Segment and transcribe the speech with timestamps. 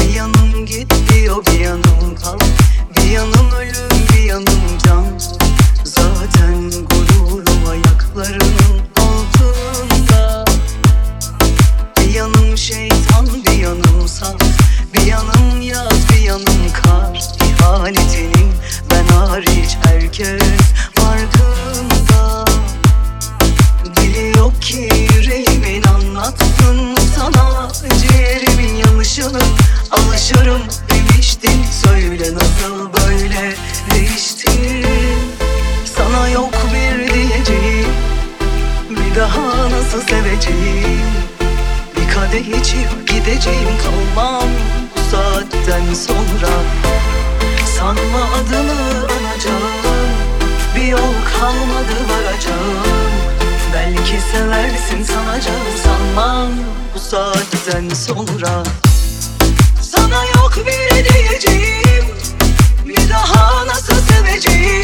[0.00, 2.38] Bir yanım gidiyor bir yanım kal
[2.96, 5.04] Bir yanım ölüm bir yanım can.
[5.84, 10.44] Zaten gururum ayaklarının altında.
[11.96, 14.36] Bir yanım şeytan bir yanım saz
[14.94, 17.20] Bir yanım yaz bir yanım kar.
[17.48, 18.31] İhanetin
[39.82, 41.00] nasıl seveceğim?
[41.96, 44.48] Bir kadeh içip gideceğim kalmam
[44.96, 46.52] Bu saatten sonra.
[47.78, 50.10] Sanma adını anacağım
[50.76, 53.12] Bir yol kalmadı varacağım.
[53.74, 56.48] Belki seversin sanacağım sanmam
[56.94, 58.62] Bu saatten sonra.
[59.82, 62.06] Sana yok bir diyeceğim
[62.88, 64.81] Bir daha nasıl seveceğim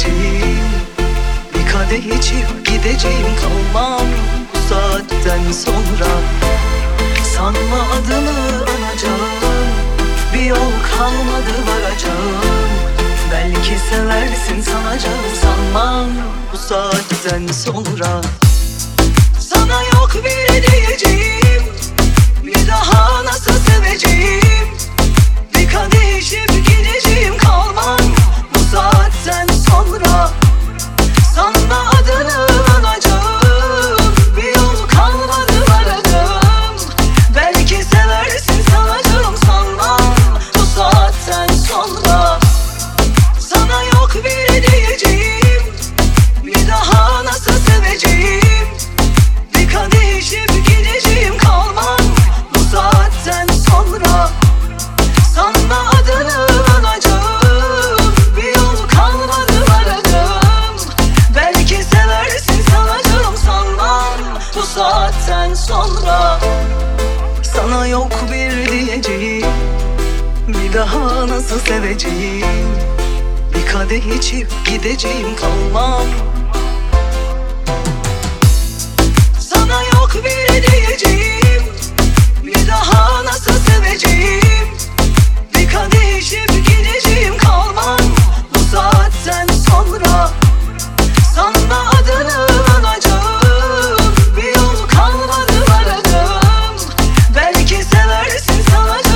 [0.00, 0.58] seveceğim
[1.54, 4.06] Bir kadeh içip gideceğim kalmam
[4.54, 6.10] Bu saatten sonra.
[7.36, 9.66] Sanma adını anacağım.
[10.34, 12.70] Bir yol kalmadı varacağım.
[13.32, 16.08] Belki seversin sanacağım sanmam
[16.52, 18.20] Bu saatten sonra.
[19.40, 21.62] Sana yok bir diyeceğim.
[22.46, 24.39] Bir daha nasıl seveceğim
[70.92, 72.66] daha nasıl seveceğim?
[73.54, 76.06] Bir kadeh içip gideceğim kalmam.
[79.38, 81.62] Sana yok bile diyeceğim
[82.46, 84.68] Bir daha nasıl seveceğim?
[85.54, 88.00] Bir kadeh içip gideceğim kalmam.
[88.54, 90.30] Bu saatten sonra
[91.34, 92.46] Sanma adını
[92.76, 96.76] anacağım Bir yol kalmadı aradığım.
[97.36, 99.09] Belki seversin sanacağım